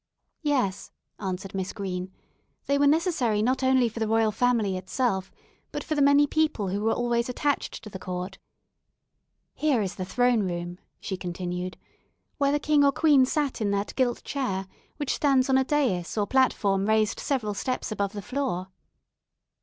"Yes," 0.41 0.89
answered 1.19 1.53
Miss 1.53 1.73
Green, 1.73 2.11
"they 2.65 2.79
were 2.79 2.87
necessary 2.87 3.43
not 3.43 3.61
only 3.61 3.87
for 3.87 3.99
the 3.99 4.07
Royal 4.07 4.31
Family 4.31 4.75
itself, 4.75 5.31
but 5.71 5.83
for 5.83 5.93
the 5.93 6.01
many 6.01 6.25
people 6.25 6.69
who 6.69 6.81
were 6.81 6.91
always 6.93 7.29
attached 7.29 7.83
to 7.83 7.89
the 7.91 7.99
court. 7.99 8.39
"Here 9.53 9.79
is 9.83 9.93
the 9.97 10.03
'throne 10.03 10.41
room,'" 10.41 10.79
she 10.99 11.17
continued, 11.17 11.77
"where 12.39 12.51
the 12.51 12.57
king 12.59 12.83
or 12.83 12.91
queen 12.91 13.27
sat 13.27 13.61
in 13.61 13.69
that 13.69 13.93
gilt 13.95 14.23
chair 14.23 14.65
which 14.97 15.13
stands 15.13 15.51
on 15.51 15.57
a 15.59 15.63
dais 15.63 16.17
or 16.17 16.25
platform 16.25 16.87
raised 16.87 17.19
several 17.19 17.53
steps 17.53 17.91
above 17.91 18.13
the 18.13 18.23
floor." 18.23 18.69